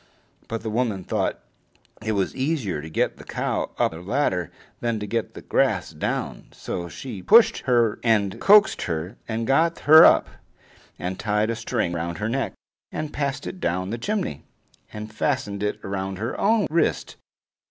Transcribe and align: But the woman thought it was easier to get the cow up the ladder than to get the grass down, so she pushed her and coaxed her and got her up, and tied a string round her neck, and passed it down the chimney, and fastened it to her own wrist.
But 0.47 0.63
the 0.63 0.71
woman 0.71 1.03
thought 1.03 1.37
it 2.03 2.13
was 2.13 2.35
easier 2.35 2.81
to 2.81 2.89
get 2.89 3.17
the 3.17 3.23
cow 3.23 3.69
up 3.77 3.91
the 3.91 4.01
ladder 4.01 4.49
than 4.79 4.99
to 4.99 5.05
get 5.05 5.35
the 5.35 5.43
grass 5.43 5.91
down, 5.91 6.47
so 6.51 6.89
she 6.89 7.21
pushed 7.21 7.59
her 7.67 7.99
and 8.03 8.41
coaxed 8.41 8.81
her 8.89 9.17
and 9.27 9.45
got 9.45 9.81
her 9.81 10.03
up, 10.03 10.27
and 10.97 11.19
tied 11.19 11.51
a 11.51 11.55
string 11.55 11.93
round 11.93 12.17
her 12.17 12.29
neck, 12.29 12.53
and 12.91 13.13
passed 13.13 13.45
it 13.45 13.59
down 13.59 13.91
the 13.91 13.99
chimney, 13.99 14.43
and 14.91 15.13
fastened 15.13 15.61
it 15.61 15.79
to 15.83 15.89
her 15.91 16.39
own 16.41 16.65
wrist. 16.71 17.17